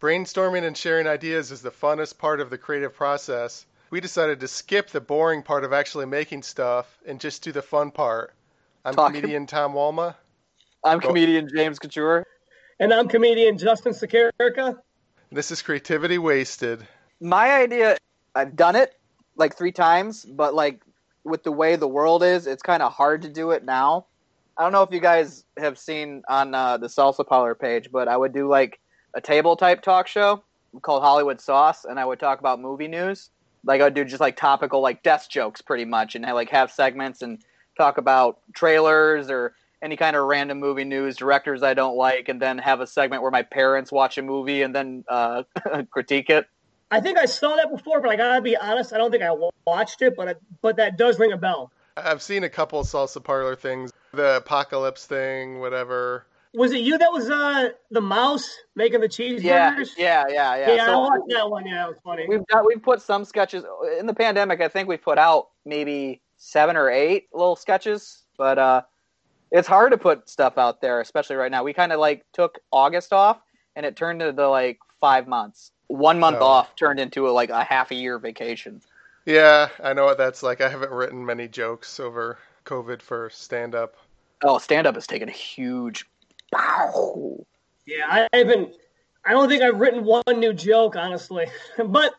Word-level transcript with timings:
Brainstorming 0.00 0.64
and 0.64 0.74
sharing 0.74 1.06
ideas 1.06 1.50
is 1.50 1.60
the 1.60 1.70
funnest 1.70 2.16
part 2.16 2.40
of 2.40 2.48
the 2.48 2.56
creative 2.56 2.94
process. 2.94 3.66
We 3.90 4.00
decided 4.00 4.40
to 4.40 4.48
skip 4.48 4.88
the 4.88 5.00
boring 5.00 5.42
part 5.42 5.62
of 5.62 5.74
actually 5.74 6.06
making 6.06 6.42
stuff 6.42 6.86
and 7.06 7.20
just 7.20 7.42
do 7.42 7.52
the 7.52 7.60
fun 7.60 7.90
part. 7.90 8.32
I'm 8.82 8.94
Talking- 8.94 9.20
comedian 9.20 9.46
Tom 9.46 9.74
Walma. 9.74 10.14
I'm 10.82 11.00
Go- 11.00 11.08
comedian 11.08 11.50
James 11.54 11.78
Couture. 11.78 12.26
And 12.78 12.94
I'm 12.94 13.08
comedian 13.08 13.58
Justin 13.58 13.92
Sakarica. 13.92 14.78
This 15.30 15.50
is 15.50 15.60
Creativity 15.60 16.16
Wasted. 16.16 16.86
My 17.20 17.52
idea, 17.52 17.98
I've 18.34 18.56
done 18.56 18.76
it 18.76 18.98
like 19.36 19.54
three 19.54 19.72
times, 19.72 20.24
but 20.24 20.54
like 20.54 20.82
with 21.24 21.42
the 21.42 21.52
way 21.52 21.76
the 21.76 21.86
world 21.86 22.22
is, 22.22 22.46
it's 22.46 22.62
kind 22.62 22.82
of 22.82 22.90
hard 22.90 23.20
to 23.22 23.28
do 23.28 23.50
it 23.50 23.66
now. 23.66 24.06
I 24.56 24.62
don't 24.62 24.72
know 24.72 24.82
if 24.82 24.92
you 24.92 25.00
guys 25.00 25.44
have 25.58 25.78
seen 25.78 26.22
on 26.26 26.54
uh, 26.54 26.78
the 26.78 26.86
Salsa 26.86 27.26
Parlor 27.26 27.54
page, 27.54 27.90
but 27.92 28.08
I 28.08 28.16
would 28.16 28.32
do 28.32 28.48
like 28.48 28.80
a 29.14 29.20
table 29.20 29.56
type 29.56 29.82
talk 29.82 30.06
show 30.06 30.42
called 30.82 31.02
Hollywood 31.02 31.40
Sauce, 31.40 31.84
and 31.84 31.98
I 31.98 32.04
would 32.04 32.20
talk 32.20 32.38
about 32.38 32.60
movie 32.60 32.88
news. 32.88 33.30
Like 33.64 33.80
I 33.80 33.84
would 33.84 33.94
do 33.94 34.04
just 34.04 34.20
like 34.20 34.36
topical 34.36 34.80
like 34.80 35.02
desk 35.02 35.30
jokes, 35.30 35.60
pretty 35.60 35.84
much, 35.84 36.14
and 36.14 36.24
I 36.24 36.32
like 36.32 36.50
have 36.50 36.70
segments 36.70 37.22
and 37.22 37.42
talk 37.76 37.98
about 37.98 38.38
trailers 38.54 39.30
or 39.30 39.54
any 39.82 39.96
kind 39.96 40.16
of 40.16 40.26
random 40.26 40.60
movie 40.60 40.84
news, 40.84 41.16
directors 41.16 41.62
I 41.62 41.74
don't 41.74 41.96
like, 41.96 42.28
and 42.28 42.40
then 42.40 42.58
have 42.58 42.80
a 42.80 42.86
segment 42.86 43.22
where 43.22 43.30
my 43.30 43.42
parents 43.42 43.90
watch 43.90 44.18
a 44.18 44.22
movie 44.22 44.62
and 44.62 44.74
then 44.74 45.04
uh, 45.08 45.42
critique 45.90 46.30
it. 46.30 46.46
I 46.90 47.00
think 47.00 47.18
I 47.18 47.26
saw 47.26 47.56
that 47.56 47.70
before, 47.70 48.00
but 48.00 48.10
I 48.10 48.16
gotta 48.16 48.42
be 48.42 48.56
honest, 48.56 48.92
I 48.92 48.98
don't 48.98 49.10
think 49.10 49.22
I 49.22 49.30
watched 49.66 50.02
it, 50.02 50.14
but 50.16 50.28
I, 50.28 50.34
but 50.60 50.76
that 50.76 50.98
does 50.98 51.18
ring 51.18 51.32
a 51.32 51.36
bell. 51.36 51.72
I've 51.96 52.22
seen 52.22 52.44
a 52.44 52.48
couple 52.48 52.82
salsa 52.82 53.22
parlor 53.22 53.56
things, 53.56 53.92
the 54.12 54.36
apocalypse 54.36 55.06
thing, 55.06 55.60
whatever. 55.60 56.26
Was 56.52 56.72
it 56.72 56.80
you 56.80 56.98
that 56.98 57.12
was 57.12 57.30
uh 57.30 57.68
the 57.90 58.00
mouse 58.00 58.48
making 58.74 59.00
the 59.00 59.08
cheeseburgers? 59.08 59.42
Yeah, 59.42 59.78
yeah, 59.96 60.24
yeah, 60.28 60.56
yeah. 60.56 60.74
Yeah, 60.74 60.82
I 60.82 60.86
So- 60.86 60.98
watched 61.00 61.28
that 61.28 61.48
one. 61.50 61.66
Yeah, 61.66 61.74
that 61.76 61.88
was 61.90 61.98
funny. 62.04 62.26
We've 62.28 62.46
got 62.48 62.66
we've 62.66 62.82
put 62.82 63.00
some 63.02 63.24
sketches 63.24 63.64
in 63.98 64.06
the 64.06 64.14
pandemic. 64.14 64.60
I 64.60 64.68
think 64.68 64.88
we 64.88 64.96
put 64.96 65.16
out 65.18 65.48
maybe 65.64 66.20
seven 66.38 66.76
or 66.76 66.90
eight 66.90 67.28
little 67.32 67.54
sketches, 67.54 68.22
but 68.36 68.58
uh, 68.58 68.82
it's 69.52 69.68
hard 69.68 69.92
to 69.92 69.98
put 69.98 70.28
stuff 70.28 70.58
out 70.58 70.80
there, 70.80 71.00
especially 71.00 71.36
right 71.36 71.50
now. 71.52 71.62
We 71.62 71.72
kind 71.72 71.92
of 71.92 72.00
like 72.00 72.24
took 72.32 72.58
August 72.72 73.12
off, 73.12 73.38
and 73.76 73.86
it 73.86 73.94
turned 73.94 74.20
into 74.20 74.48
like 74.48 74.78
five 75.00 75.28
months. 75.28 75.70
One 75.86 76.18
month 76.18 76.38
Oh. 76.40 76.46
off 76.46 76.74
turned 76.76 76.98
into 77.00 77.28
a, 77.28 77.30
like 77.30 77.50
a 77.50 77.62
half 77.64 77.90
a 77.90 77.94
year 77.94 78.18
vacation. 78.18 78.80
Yeah, 79.26 79.68
I 79.82 79.92
know 79.92 80.04
what 80.04 80.18
that's 80.18 80.42
like. 80.42 80.60
I 80.60 80.68
haven't 80.68 80.90
written 80.90 81.24
many 81.24 81.46
jokes 81.46 82.00
over 82.00 82.38
COVID 82.64 83.02
for 83.02 83.30
stand 83.30 83.74
up. 83.76 83.94
Oh, 84.42 84.58
stand 84.58 84.86
up 84.86 84.94
has 84.96 85.06
taken 85.06 85.28
a 85.28 85.32
huge. 85.32 86.06
Pow. 86.54 87.44
Yeah, 87.86 88.26
I 88.32 88.36
haven't. 88.36 88.74
I 89.24 89.32
don't 89.32 89.48
think 89.48 89.62
I've 89.62 89.78
written 89.78 90.04
one 90.04 90.22
new 90.36 90.52
joke, 90.52 90.96
honestly. 90.96 91.46
but 91.86 92.14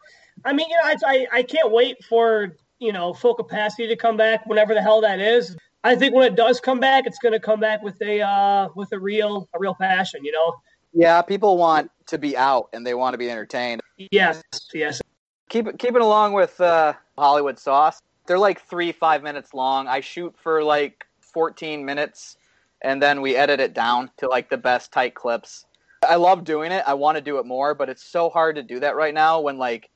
I 0.46 0.54
mean, 0.54 0.70
you 0.70 0.76
know, 0.76 0.84
I, 0.84 0.96
I 1.06 1.28
I 1.40 1.44
can't 1.44 1.72
wait 1.72 2.04
for 2.06 2.56
you 2.80 2.92
know 2.92 3.14
full 3.14 3.36
capacity 3.36 3.88
to 3.88 3.96
come 3.96 4.18
back 4.18 4.46
whenever 4.46 4.74
the 4.74 4.82
hell 4.82 5.02
that 5.02 5.20
is. 5.20 5.56
I 5.84 5.96
think 5.96 6.14
when 6.14 6.32
it 6.32 6.36
does 6.36 6.60
come 6.60 6.80
back, 6.80 7.08
it's 7.08 7.18
going 7.18 7.34
to 7.34 7.40
come 7.40 7.60
back 7.60 7.82
with 7.82 8.00
a 8.02 8.22
uh, 8.22 8.70
with 8.76 8.92
a 8.92 9.00
real 9.00 9.50
a 9.54 9.60
real 9.60 9.76
passion. 9.76 10.24
You 10.24 10.32
know. 10.32 10.56
Yeah, 10.94 11.22
people 11.22 11.58
want 11.58 11.90
to 12.08 12.18
be 12.18 12.36
out 12.36 12.70
and 12.74 12.86
they 12.86 12.94
want 12.94 13.14
to 13.14 13.18
be 13.18 13.30
entertained. 13.30 13.82
Yes. 14.12 14.42
Yes. 14.74 15.02
keep 15.50 15.78
keeping 15.78 16.02
along 16.02 16.34
with 16.34 16.60
uh, 16.60 16.94
Hollywood 17.18 17.58
Sauce. 17.58 18.02
They're 18.26 18.40
like 18.40 18.62
three 18.62 18.92
five 18.92 19.24
minutes 19.24 19.54
long. 19.54 19.88
I 19.88 20.02
shoot 20.02 20.36
for 20.38 20.64
like 20.64 21.06
fourteen 21.20 21.86
minutes, 21.86 22.38
and 22.82 23.02
then 23.02 23.22
we 23.22 23.36
edit 23.36 23.60
it 23.60 23.74
down 23.74 24.12
to 24.18 24.28
like 24.28 24.50
the 24.50 24.58
best 24.58 24.92
tight 24.92 25.16
clips. 25.16 25.66
I 26.08 26.16
love 26.16 26.44
doing 26.44 26.72
it. 26.72 26.84
I 26.88 26.96
want 26.96 27.18
to 27.18 27.22
do 27.22 27.38
it 27.38 27.46
more, 27.46 27.76
but 27.76 27.90
it's 27.90 28.04
so 28.04 28.30
hard 28.30 28.56
to 28.56 28.64
do 28.64 28.80
that 28.80 28.96
right 28.96 29.14
now 29.14 29.40
when 29.40 29.58
like 29.58 29.90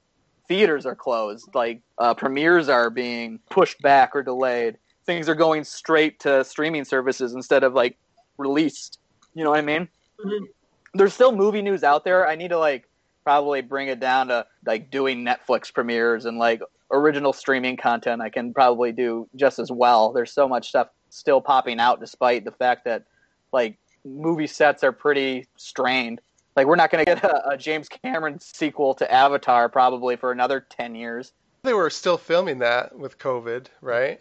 theaters 0.48 0.86
are 0.86 0.96
closed, 0.96 1.50
like 1.56 1.82
uh, 1.98 2.14
premieres 2.14 2.70
are 2.70 2.90
being 2.90 3.40
pushed 3.50 3.82
back 3.82 4.16
or 4.16 4.22
delayed. 4.22 4.78
Things 5.06 5.28
are 5.30 5.36
going 5.36 5.64
straight 5.64 6.20
to 6.22 6.44
streaming 6.44 6.86
services 6.86 7.34
instead 7.34 7.64
of 7.64 7.74
like 7.74 7.98
released. 8.38 9.00
You 9.34 9.44
know 9.44 9.50
what 9.50 9.60
I 9.60 9.64
mean? 9.64 9.88
Mhm. 10.24 10.48
There's 10.94 11.14
still 11.14 11.32
movie 11.32 11.62
news 11.62 11.84
out 11.84 12.06
there. 12.06 12.28
I 12.28 12.36
need 12.36 12.50
to 12.50 12.60
like 12.60 12.88
probably 13.24 13.62
bring 13.62 13.88
it 13.88 14.00
down 14.00 14.28
to 14.28 14.46
like 14.66 14.92
doing 14.92 15.26
Netflix 15.26 15.74
premieres 15.74 16.26
and 16.26 16.38
like 16.38 16.62
original 16.92 17.34
streaming 17.34 17.76
content. 17.76 18.22
I 18.22 18.30
can 18.30 18.54
probably 18.54 18.92
do 18.92 19.28
just 19.36 19.58
as 19.60 19.72
well. 19.72 20.14
There's 20.14 20.32
so 20.32 20.48
much 20.48 20.70
stuff 20.70 20.90
still 21.16 21.42
popping 21.42 21.80
out, 21.80 22.00
despite 22.00 22.46
the 22.46 22.52
fact 22.52 22.86
that 22.86 23.06
like 23.52 23.78
movie 24.04 24.48
sets 24.48 24.84
are 24.84 24.92
pretty 24.92 25.48
strained. 25.56 26.22
Like 26.56 26.68
we're 26.68 26.76
not 26.76 26.92
going 26.92 27.06
to 27.06 27.16
get 27.16 27.24
a, 27.24 27.50
a 27.50 27.58
James 27.58 27.90
Cameron 27.90 28.40
sequel 28.40 28.94
to 28.96 29.12
Avatar 29.12 29.68
probably 29.70 30.16
for 30.16 30.32
another 30.32 30.66
ten 30.70 30.96
years. 30.96 31.34
They 31.64 31.74
were 31.74 31.90
still 31.90 32.18
filming 32.18 32.60
that 32.60 32.98
with 32.98 33.18
COVID, 33.18 33.68
right? 33.82 34.20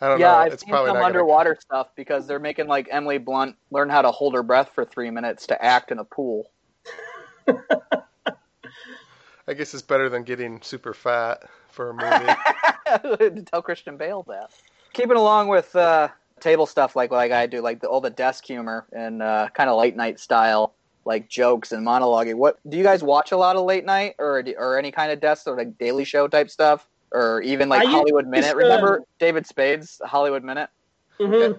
I 0.00 0.08
don't 0.08 0.20
yeah, 0.20 0.28
know. 0.28 0.34
I've 0.34 0.52
it's 0.52 0.62
seen 0.62 0.70
probably 0.70 0.88
some 0.88 0.94
not 0.96 1.00
gonna- 1.02 1.18
underwater 1.18 1.56
stuff 1.60 1.88
because 1.96 2.26
they're 2.26 2.38
making 2.38 2.68
like 2.68 2.88
Emily 2.90 3.18
Blunt 3.18 3.56
learn 3.70 3.88
how 3.88 4.02
to 4.02 4.10
hold 4.10 4.34
her 4.34 4.42
breath 4.42 4.70
for 4.74 4.84
three 4.84 5.10
minutes 5.10 5.46
to 5.48 5.64
act 5.64 5.90
in 5.92 5.98
a 5.98 6.04
pool. 6.04 6.50
I 9.46 9.52
guess 9.52 9.74
it's 9.74 9.82
better 9.82 10.08
than 10.08 10.22
getting 10.22 10.62
super 10.62 10.94
fat 10.94 11.42
for 11.70 11.90
a 11.90 11.94
movie. 11.94 13.34
to 13.34 13.42
tell 13.50 13.60
Christian 13.60 13.96
Bale 13.96 14.22
that. 14.28 14.50
Keeping 14.94 15.16
along 15.16 15.48
with 15.48 15.74
uh, 15.76 16.08
table 16.40 16.66
stuff 16.66 16.96
like 16.96 17.10
like 17.10 17.32
I 17.32 17.46
do, 17.46 17.60
like 17.60 17.80
the, 17.80 17.88
all 17.88 18.00
the 18.00 18.10
desk 18.10 18.44
humor 18.46 18.86
and 18.92 19.22
uh, 19.22 19.48
kind 19.54 19.70
of 19.70 19.78
late 19.78 19.96
night 19.96 20.20
style, 20.20 20.74
like 21.04 21.28
jokes 21.28 21.72
and 21.72 21.86
monologuing. 21.86 22.36
What 22.36 22.58
do 22.68 22.76
you 22.76 22.84
guys 22.84 23.02
watch 23.02 23.32
a 23.32 23.36
lot 23.36 23.56
of 23.56 23.64
late 23.64 23.84
night 23.84 24.14
or 24.18 24.42
or 24.58 24.78
any 24.78 24.90
kind 24.90 25.12
of 25.12 25.20
desk 25.20 25.46
or 25.46 25.56
like 25.56 25.78
Daily 25.78 26.04
Show 26.04 26.28
type 26.28 26.50
stuff, 26.50 26.86
or 27.12 27.42
even 27.42 27.68
like 27.68 27.86
I 27.86 27.90
Hollywood 27.90 28.24
to, 28.24 28.30
Minute? 28.30 28.52
uh, 28.54 28.56
Remember 28.56 29.02
David 29.18 29.46
Spade's 29.46 30.00
Hollywood 30.04 30.44
Minute? 30.44 30.70
hmm 31.20 31.52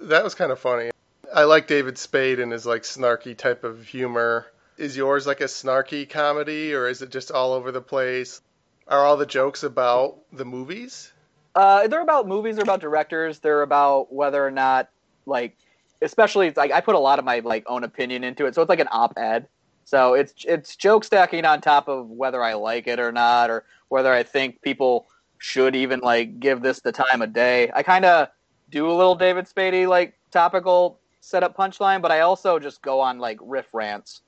that 0.00 0.24
was 0.24 0.34
kind 0.34 0.52
of 0.52 0.58
funny. 0.58 0.90
I 1.34 1.44
like 1.44 1.66
David 1.66 1.98
Spade 1.98 2.40
and 2.40 2.52
his 2.52 2.66
like 2.66 2.82
snarky 2.82 3.36
type 3.36 3.64
of 3.64 3.86
humor. 3.86 4.46
Is 4.76 4.96
yours 4.96 5.26
like 5.26 5.40
a 5.40 5.44
snarky 5.44 6.08
comedy 6.08 6.74
or 6.74 6.88
is 6.88 7.02
it 7.02 7.10
just 7.10 7.30
all 7.30 7.52
over 7.52 7.72
the 7.72 7.80
place? 7.80 8.40
Are 8.86 9.04
all 9.04 9.16
the 9.16 9.26
jokes 9.26 9.62
about 9.62 10.18
the 10.32 10.44
movies? 10.44 11.12
Uh, 11.54 11.88
they're 11.88 12.02
about 12.02 12.28
movies. 12.28 12.56
They're 12.56 12.62
about 12.62 12.80
directors. 12.80 13.38
They're 13.38 13.62
about 13.62 14.12
whether 14.12 14.44
or 14.44 14.50
not, 14.50 14.90
like, 15.26 15.56
especially 16.02 16.50
like 16.52 16.72
I 16.72 16.80
put 16.80 16.94
a 16.94 16.98
lot 16.98 17.18
of 17.18 17.24
my 17.24 17.40
like 17.40 17.64
own 17.66 17.84
opinion 17.84 18.24
into 18.24 18.46
it, 18.46 18.54
so 18.54 18.62
it's 18.62 18.68
like 18.68 18.80
an 18.80 18.88
op-ed. 18.90 19.48
So 19.84 20.14
it's 20.14 20.34
it's 20.46 20.76
joke 20.76 21.02
stacking 21.02 21.44
on 21.44 21.60
top 21.60 21.88
of 21.88 22.10
whether 22.10 22.42
I 22.42 22.54
like 22.54 22.86
it 22.86 23.00
or 23.00 23.10
not, 23.10 23.50
or 23.50 23.64
whether 23.88 24.12
I 24.12 24.22
think 24.22 24.60
people 24.62 25.08
should 25.38 25.74
even 25.74 26.00
like 26.00 26.38
give 26.40 26.62
this 26.62 26.80
the 26.80 26.92
time 26.92 27.22
of 27.22 27.32
day. 27.32 27.70
I 27.74 27.82
kind 27.82 28.04
of 28.04 28.28
do 28.70 28.90
a 28.90 28.92
little 28.92 29.14
David 29.14 29.46
Spady 29.46 29.88
like 29.88 30.14
topical 30.30 31.00
setup 31.20 31.56
punchline, 31.56 32.02
but 32.02 32.12
I 32.12 32.20
also 32.20 32.58
just 32.58 32.82
go 32.82 33.00
on 33.00 33.18
like 33.18 33.38
riff 33.42 33.72
rants. 33.72 34.22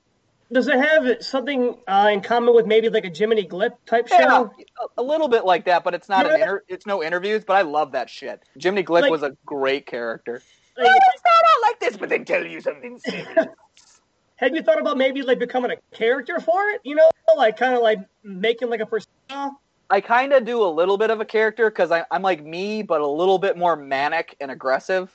Does 0.51 0.67
it 0.67 0.75
have 0.77 1.23
something 1.23 1.77
uh, 1.87 2.09
in 2.11 2.21
common 2.21 2.53
with 2.53 2.65
maybe 2.65 2.89
like 2.89 3.05
a 3.05 3.09
Jiminy 3.09 3.47
Glick 3.47 3.71
type 3.85 4.07
Yeah, 4.09 4.19
show? 4.19 4.51
a, 4.97 5.01
a 5.01 5.03
little 5.03 5.29
bit 5.29 5.45
like 5.45 5.65
that, 5.65 5.83
but 5.83 5.93
it's 5.93 6.09
not 6.09 6.25
an 6.25 6.41
inter- 6.41 6.63
it's 6.67 6.85
no 6.85 7.01
interviews. 7.01 7.43
But 7.45 7.55
I 7.57 7.61
love 7.61 7.93
that 7.93 8.09
shit. 8.09 8.43
Jiminy 8.61 8.83
Glick 8.83 9.03
Like- 9.03 9.11
was 9.11 9.23
a 9.23 9.35
great 9.45 9.85
character. 9.85 10.41
Like, 10.77 10.87
start 10.87 11.43
out 11.47 11.61
like 11.63 11.79
this, 11.79 11.97
but 11.97 12.09
then 12.09 12.25
tell 12.25 12.45
you 12.45 12.59
something 12.61 12.97
serious. 12.99 13.27
have 14.37 14.55
you 14.55 14.63
thought 14.63 14.79
about 14.79 14.97
maybe 14.97 15.21
like 15.21 15.37
becoming 15.37 15.71
a 15.71 15.95
character 15.95 16.39
for 16.39 16.63
it? 16.69 16.81
You 16.83 16.95
know, 16.95 17.09
like 17.37 17.57
kind 17.57 17.75
of 17.75 17.81
like 17.81 17.99
making 18.23 18.69
like 18.69 18.79
a 18.79 18.85
persona. 18.85 19.51
I 19.89 20.01
kind 20.01 20.33
of 20.33 20.45
do 20.45 20.63
a 20.63 20.67
little 20.71 20.97
bit 20.97 21.09
of 21.11 21.19
a 21.19 21.25
character 21.25 21.69
because 21.69 21.91
I'm 21.91 22.21
like 22.21 22.43
me, 22.43 22.81
but 22.81 23.01
a 23.01 23.07
little 23.07 23.37
bit 23.37 23.57
more 23.57 23.75
manic 23.75 24.35
and 24.39 24.49
aggressive. 24.49 25.11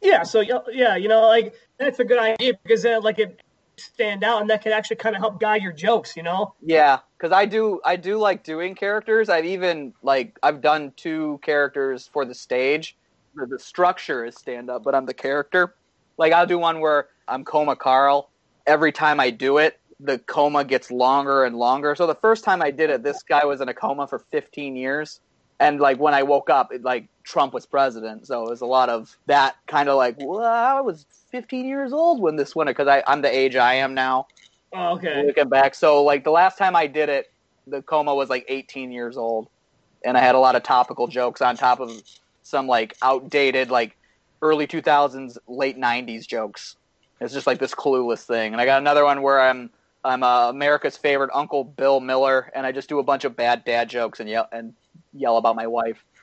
Yeah. 0.00 0.22
So 0.22 0.40
yeah, 0.40 0.58
yeah, 0.70 0.96
you 0.96 1.08
know, 1.08 1.22
like 1.22 1.54
that's 1.78 1.98
a 1.98 2.04
good 2.04 2.18
idea 2.18 2.54
because 2.62 2.82
then 2.82 3.02
like 3.02 3.18
it 3.18 3.41
stand 3.76 4.24
out 4.24 4.40
and 4.40 4.50
that 4.50 4.62
can 4.62 4.72
actually 4.72 4.96
kind 4.96 5.14
of 5.14 5.20
help 5.20 5.40
guide 5.40 5.62
your 5.62 5.72
jokes. 5.72 6.16
You 6.16 6.22
know. 6.22 6.54
Yeah, 6.62 7.00
because 7.16 7.32
I 7.32 7.46
do 7.46 7.80
I 7.84 7.96
do 7.96 8.18
like 8.18 8.44
doing 8.44 8.74
characters. 8.74 9.28
I've 9.28 9.44
even 9.44 9.94
like 10.02 10.38
I've 10.42 10.60
done 10.60 10.92
two 10.96 11.40
characters 11.42 12.08
for 12.12 12.24
the 12.24 12.34
stage. 12.34 12.96
The, 13.34 13.46
the 13.46 13.58
structure 13.58 14.24
is 14.24 14.36
stand 14.36 14.70
up, 14.70 14.82
but 14.82 14.94
I'm 14.94 15.06
the 15.06 15.14
character. 15.14 15.74
Like 16.18 16.32
I'll 16.32 16.46
do 16.46 16.58
one 16.58 16.80
where 16.80 17.08
I'm 17.28 17.44
Coma 17.44 17.76
Carl. 17.76 18.28
Every 18.66 18.92
time 18.92 19.18
I 19.18 19.30
do 19.30 19.58
it, 19.58 19.80
the 19.98 20.18
coma 20.18 20.64
gets 20.64 20.90
longer 20.90 21.44
and 21.44 21.56
longer. 21.56 21.94
So 21.94 22.06
the 22.06 22.14
first 22.14 22.44
time 22.44 22.62
I 22.62 22.70
did 22.70 22.90
it, 22.90 23.02
this 23.02 23.22
guy 23.22 23.44
was 23.44 23.60
in 23.60 23.68
a 23.68 23.74
coma 23.74 24.06
for 24.06 24.20
15 24.30 24.76
years. 24.76 25.20
And 25.62 25.80
like 25.80 26.00
when 26.00 26.12
I 26.12 26.24
woke 26.24 26.50
up, 26.50 26.72
it, 26.72 26.82
like 26.82 27.06
Trump 27.24 27.54
was 27.54 27.66
president, 27.66 28.26
so 28.26 28.44
it 28.44 28.50
was 28.50 28.62
a 28.62 28.66
lot 28.66 28.88
of 28.88 29.16
that 29.26 29.54
kind 29.68 29.88
of 29.88 29.96
like, 29.96 30.16
well, 30.18 30.42
I 30.44 30.80
was 30.80 31.06
15 31.30 31.66
years 31.66 31.92
old 31.92 32.20
when 32.20 32.34
this 32.34 32.56
went 32.56 32.68
because 32.68 33.02
I'm 33.06 33.22
the 33.22 33.34
age 33.34 33.54
I 33.54 33.74
am 33.74 33.94
now 33.94 34.26
Oh, 34.74 34.96
okay. 34.96 35.24
looking 35.26 35.48
back. 35.48 35.74
So 35.76 36.02
like 36.02 36.24
the 36.24 36.32
last 36.32 36.58
time 36.58 36.74
I 36.74 36.88
did 36.88 37.08
it, 37.08 37.26
the 37.68 37.80
coma 37.82 38.14
was 38.14 38.28
like 38.28 38.44
18 38.48 38.90
years 38.90 39.16
old, 39.16 39.48
and 40.04 40.18
I 40.18 40.20
had 40.20 40.34
a 40.34 40.40
lot 40.40 40.56
of 40.56 40.64
topical 40.64 41.06
jokes 41.06 41.40
on 41.40 41.56
top 41.56 41.78
of 41.80 41.90
some 42.42 42.66
like 42.66 42.96
outdated 43.00 43.70
like 43.70 43.96
early 44.42 44.66
2000s, 44.66 45.38
late 45.46 45.78
90s 45.78 46.26
jokes. 46.26 46.74
It's 47.20 47.32
just 47.32 47.46
like 47.46 47.60
this 47.60 47.74
clueless 47.74 48.24
thing. 48.24 48.52
And 48.52 48.60
I 48.60 48.64
got 48.64 48.80
another 48.80 49.04
one 49.04 49.22
where 49.22 49.40
I'm 49.40 49.70
I'm 50.04 50.24
uh, 50.24 50.48
America's 50.48 50.96
favorite 50.96 51.30
Uncle 51.32 51.62
Bill 51.62 52.00
Miller, 52.00 52.50
and 52.54 52.66
I 52.66 52.72
just 52.72 52.88
do 52.88 52.98
a 52.98 53.04
bunch 53.04 53.24
of 53.24 53.36
bad 53.36 53.64
dad 53.64 53.88
jokes 53.88 54.18
and 54.18 54.28
yell 54.28 54.48
and 54.50 54.74
yell 55.12 55.36
about 55.36 55.56
my 55.56 55.66
wife. 55.66 56.04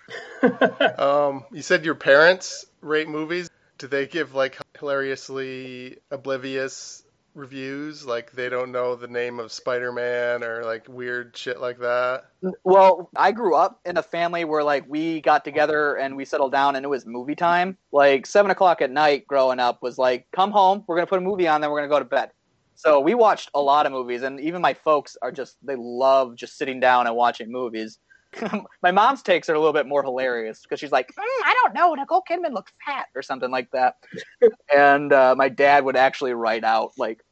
Um, 0.98 1.46
you 1.52 1.62
said 1.62 1.86
your 1.86 1.96
parents 1.96 2.66
rate 2.82 3.08
movies. 3.08 3.50
Do 3.78 3.88
they 3.88 4.08
give 4.08 4.34
like 4.34 4.58
hilariously 4.78 5.98
oblivious 6.12 7.04
reviews? 7.36 8.06
Like 8.06 8.32
they 8.32 8.50
don't 8.50 8.72
know 8.72 8.96
the 8.96 9.08
name 9.08 9.40
of 9.40 9.52
Spider 9.52 9.92
Man 9.92 10.44
or 10.44 10.64
like 10.64 10.88
weird 10.88 11.36
shit 11.36 11.60
like 11.60 11.80
that? 11.80 12.26
Well, 12.64 13.10
I 13.16 13.32
grew 13.32 13.56
up 13.56 13.80
in 13.86 13.98
a 13.98 14.04
family 14.04 14.46
where 14.46 14.64
like 14.64 14.86
we 14.88 15.22
got 15.22 15.46
together 15.46 15.96
and 15.96 16.16
we 16.16 16.26
settled 16.26 16.52
down 16.52 16.76
and 16.76 16.84
it 16.86 16.90
was 16.90 17.06
movie 17.06 17.36
time. 17.36 17.78
Like 17.92 18.26
seven 18.26 18.52
o'clock 18.52 18.82
at 18.82 18.92
night 18.92 19.28
growing 19.28 19.60
up 19.60 19.82
was 19.82 19.98
like, 19.98 20.28
come 20.32 20.52
home, 20.52 20.84
we're 20.88 20.96
gonna 20.96 21.08
put 21.08 21.20
a 21.20 21.22
movie 21.22 21.48
on, 21.48 21.62
then 21.62 21.70
we're 21.70 21.80
gonna 21.80 21.90
go 21.90 22.00
to 22.00 22.06
bed. 22.06 22.32
So 22.76 23.02
we 23.02 23.14
watched 23.14 23.50
a 23.54 23.62
lot 23.62 23.86
of 23.86 23.92
movies, 23.92 24.24
and 24.24 24.40
even 24.40 24.62
my 24.62 24.74
folks 24.74 25.18
are 25.22 25.34
just 25.34 25.58
they 25.62 25.76
love 25.78 26.38
just 26.38 26.58
sitting 26.58 26.80
down 26.80 27.08
and 27.08 27.16
watching 27.16 27.52
movies. 27.52 28.00
my 28.84 28.92
mom's 28.92 29.22
takes 29.22 29.50
are 29.50 29.56
a 29.56 29.60
little 29.60 29.74
bit 29.74 29.88
more 29.88 30.04
hilarious 30.04 30.62
because 30.62 30.80
she's 30.80 30.92
like, 30.92 31.08
mm, 31.08 31.46
I 31.46 31.54
don't 31.62 31.74
know, 31.74 31.94
Nicole 31.94 32.24
Kidman 32.30 32.54
looks 32.54 32.72
fat 32.86 33.08
or 33.16 33.22
something 33.22 33.52
like 33.52 33.72
that. 33.72 33.96
and 34.76 35.12
uh, 35.12 35.36
my 35.38 35.50
dad 35.50 35.84
would 35.86 35.96
actually 35.96 36.34
write 36.34 36.64
out 36.64 36.92
like 36.98 37.24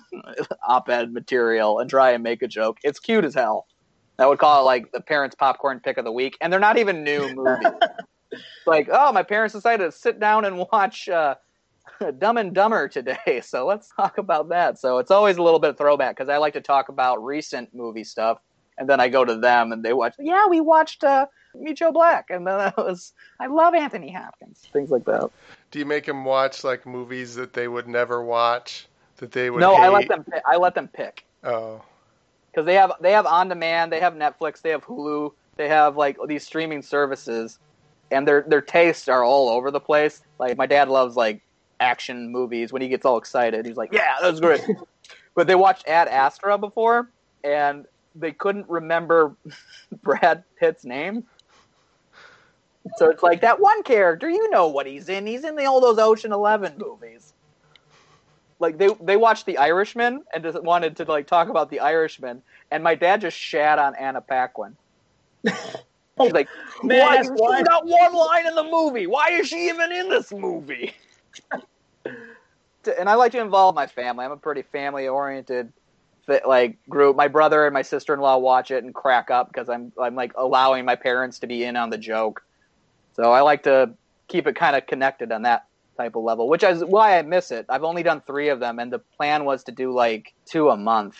op-ed 0.68 1.12
material 1.12 1.78
and 1.78 1.88
try 1.88 2.10
and 2.12 2.22
make 2.22 2.42
a 2.42 2.48
joke. 2.48 2.78
It's 2.84 3.00
cute 3.00 3.24
as 3.24 3.34
hell. 3.34 3.66
I 4.18 4.26
would 4.26 4.38
call 4.38 4.62
it 4.62 4.64
like 4.64 4.92
the 4.92 5.00
parents' 5.00 5.34
popcorn 5.34 5.80
pick 5.80 5.98
of 5.98 6.04
the 6.04 6.12
week, 6.12 6.36
and 6.40 6.52
they're 6.52 6.60
not 6.60 6.78
even 6.78 7.02
new 7.02 7.34
movies. 7.34 7.66
like, 8.66 8.88
oh, 8.92 9.12
my 9.12 9.24
parents 9.24 9.54
decided 9.54 9.84
to 9.84 9.92
sit 9.92 10.20
down 10.20 10.44
and 10.44 10.64
watch 10.70 11.08
uh, 11.08 11.34
Dumb 12.18 12.36
and 12.36 12.54
Dumber 12.54 12.88
today, 12.88 13.40
so 13.44 13.66
let's 13.66 13.90
talk 13.96 14.18
about 14.18 14.48
that. 14.50 14.78
So 14.78 14.98
it's 14.98 15.10
always 15.10 15.36
a 15.36 15.42
little 15.42 15.58
bit 15.58 15.70
of 15.70 15.78
throwback 15.78 16.16
because 16.16 16.28
I 16.28 16.36
like 16.36 16.52
to 16.52 16.60
talk 16.60 16.88
about 16.88 17.24
recent 17.24 17.74
movie 17.74 18.04
stuff, 18.04 18.38
and 18.78 18.88
then 18.88 19.00
I 19.00 19.08
go 19.08 19.24
to 19.24 19.36
them 19.36 19.72
and 19.72 19.84
they 19.84 19.92
watch. 19.92 20.14
Yeah, 20.18 20.46
we 20.46 20.60
watched 20.60 21.04
uh, 21.04 21.26
Meet 21.54 21.78
Joe 21.78 21.92
Black, 21.92 22.26
and 22.30 22.46
then 22.46 22.54
I 22.60 22.72
was 22.76 23.12
I 23.40 23.46
love 23.46 23.74
Anthony 23.74 24.12
Hopkins, 24.12 24.62
things 24.72 24.90
like 24.90 25.04
that. 25.04 25.30
Do 25.70 25.78
you 25.78 25.86
make 25.86 26.06
them 26.06 26.24
watch 26.24 26.64
like 26.64 26.86
movies 26.86 27.34
that 27.36 27.52
they 27.52 27.68
would 27.68 27.88
never 27.88 28.22
watch? 28.22 28.86
That 29.18 29.30
they 29.30 29.48
would 29.48 29.60
no, 29.60 29.76
hate? 29.76 29.82
I 29.82 29.88
let 29.90 30.08
them. 30.08 30.24
Pick, 30.24 30.42
I 30.44 30.56
let 30.56 30.74
them 30.74 30.88
pick 30.88 31.24
Oh, 31.44 31.82
because 32.50 32.64
they 32.66 32.74
have 32.74 32.92
they 33.00 33.12
have 33.12 33.26
on 33.26 33.48
demand, 33.48 33.92
they 33.92 34.00
have 34.00 34.14
Netflix, 34.14 34.62
they 34.62 34.70
have 34.70 34.84
Hulu, 34.84 35.32
they 35.56 35.68
have 35.68 35.96
like 35.96 36.16
these 36.26 36.44
streaming 36.44 36.82
services, 36.82 37.58
and 38.10 38.26
their 38.26 38.44
their 38.48 38.62
tastes 38.62 39.08
are 39.08 39.22
all 39.22 39.50
over 39.50 39.70
the 39.70 39.80
place. 39.80 40.22
Like 40.38 40.56
my 40.56 40.66
dad 40.66 40.88
loves 40.88 41.16
like 41.16 41.42
action 41.80 42.32
movies. 42.32 42.72
When 42.72 42.80
he 42.80 42.88
gets 42.88 43.04
all 43.04 43.18
excited, 43.18 43.66
he's 43.66 43.76
like, 43.76 43.92
"Yeah, 43.92 44.14
that 44.20 44.30
was 44.30 44.40
great." 44.40 44.64
but 45.34 45.46
they 45.46 45.54
watched 45.54 45.86
Ad 45.86 46.08
Astra 46.08 46.56
before, 46.56 47.10
and 47.42 47.84
they 48.14 48.32
couldn't 48.32 48.68
remember 48.68 49.36
Brad 50.02 50.44
Pitt's 50.58 50.84
name. 50.84 51.24
So 52.96 53.08
it's 53.10 53.22
like 53.22 53.40
that 53.40 53.60
one 53.60 53.82
character, 53.82 54.28
you 54.28 54.50
know 54.50 54.68
what 54.68 54.86
he's 54.86 55.08
in. 55.08 55.26
He's 55.26 55.44
in 55.44 55.56
the, 55.56 55.64
all 55.64 55.80
those 55.80 55.98
Ocean 55.98 56.32
Eleven 56.32 56.74
movies. 56.78 57.32
Like 58.60 58.78
they 58.78 58.88
they 59.02 59.16
watched 59.16 59.46
The 59.46 59.58
Irishman 59.58 60.22
and 60.32 60.44
just 60.44 60.62
wanted 60.62 60.96
to 60.96 61.04
like 61.04 61.26
talk 61.26 61.48
about 61.48 61.70
The 61.70 61.80
Irishman, 61.80 62.42
and 62.70 62.84
my 62.84 62.94
dad 62.94 63.20
just 63.20 63.36
shat 63.36 63.78
on 63.78 63.94
Anna 63.96 64.20
Paquin. 64.20 64.76
She's 66.22 66.32
like, 66.32 66.48
Man, 66.82 67.26
"What? 67.26 67.40
why- 67.40 67.58
She's 67.58 67.68
got 67.68 67.86
one 67.86 68.14
line 68.14 68.46
in 68.46 68.54
the 68.54 68.64
movie. 68.64 69.06
Why 69.06 69.30
is 69.32 69.48
she 69.48 69.68
even 69.68 69.90
in 69.92 70.08
this 70.08 70.32
movie?" 70.32 70.94
and 72.98 73.08
I 73.08 73.14
like 73.14 73.32
to 73.32 73.40
involve 73.40 73.74
my 73.74 73.86
family. 73.86 74.24
I'm 74.24 74.32
a 74.32 74.36
pretty 74.36 74.62
family 74.62 75.08
oriented 75.08 75.72
like 76.46 76.78
group. 76.88 77.16
My 77.16 77.28
brother 77.28 77.66
and 77.66 77.74
my 77.74 77.82
sister 77.82 78.14
in 78.14 78.20
law 78.20 78.38
watch 78.38 78.70
it 78.70 78.84
and 78.84 78.94
crack 78.94 79.30
up 79.30 79.48
because 79.48 79.68
I'm 79.68 79.92
I'm 80.00 80.14
like 80.14 80.32
allowing 80.36 80.84
my 80.84 80.96
parents 80.96 81.38
to 81.40 81.46
be 81.46 81.64
in 81.64 81.76
on 81.76 81.90
the 81.90 81.98
joke. 81.98 82.44
So 83.14 83.32
I 83.32 83.40
like 83.42 83.62
to 83.64 83.90
keep 84.28 84.46
it 84.46 84.56
kind 84.56 84.76
of 84.76 84.86
connected 84.86 85.30
on 85.32 85.42
that 85.42 85.66
type 85.96 86.16
of 86.16 86.24
level, 86.24 86.48
which 86.48 86.62
is 86.62 86.84
why 86.84 87.18
I 87.18 87.22
miss 87.22 87.50
it. 87.50 87.66
I've 87.68 87.84
only 87.84 88.02
done 88.02 88.22
three 88.26 88.48
of 88.48 88.60
them, 88.60 88.78
and 88.78 88.92
the 88.92 88.98
plan 88.98 89.44
was 89.44 89.64
to 89.64 89.72
do 89.72 89.92
like 89.92 90.32
two 90.46 90.70
a 90.70 90.76
month. 90.76 91.16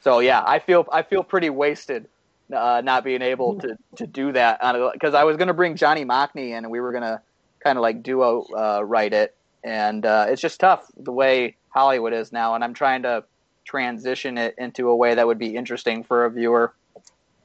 So 0.00 0.20
yeah, 0.20 0.42
I 0.44 0.58
feel 0.58 0.86
I 0.92 1.02
feel 1.02 1.22
pretty 1.22 1.50
wasted 1.50 2.08
uh, 2.54 2.82
not 2.84 3.04
being 3.04 3.22
able 3.22 3.58
to 3.60 3.76
to 3.96 4.06
do 4.06 4.32
that 4.32 4.60
because 4.92 5.14
I 5.14 5.24
was 5.24 5.36
going 5.36 5.48
to 5.48 5.54
bring 5.54 5.76
Johnny 5.76 6.04
Mockney 6.04 6.50
in, 6.50 6.64
and 6.64 6.70
we 6.70 6.80
were 6.80 6.92
going 6.92 7.02
to 7.02 7.20
kind 7.60 7.78
of 7.78 7.82
like 7.82 8.02
duo 8.02 8.44
uh, 8.56 8.82
write 8.84 9.12
it, 9.12 9.34
and 9.64 10.04
uh, 10.04 10.26
it's 10.28 10.42
just 10.42 10.60
tough 10.60 10.90
the 10.96 11.12
way 11.12 11.56
Hollywood 11.68 12.12
is 12.12 12.32
now, 12.32 12.54
and 12.54 12.62
I'm 12.62 12.74
trying 12.74 13.02
to 13.02 13.24
transition 13.64 14.38
it 14.38 14.54
into 14.58 14.88
a 14.88 14.96
way 14.96 15.14
that 15.14 15.26
would 15.26 15.38
be 15.38 15.56
interesting 15.56 16.04
for 16.04 16.24
a 16.24 16.30
viewer. 16.30 16.72